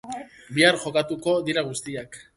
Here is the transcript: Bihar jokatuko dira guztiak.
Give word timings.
Bihar 0.57 0.79
jokatuko 0.85 1.37
dira 1.51 1.67
guztiak. 1.71 2.23